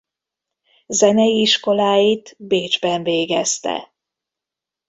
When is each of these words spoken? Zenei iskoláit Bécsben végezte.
Zenei 0.87 1.37
iskoláit 1.41 2.35
Bécsben 2.37 3.03
végezte. 3.03 3.93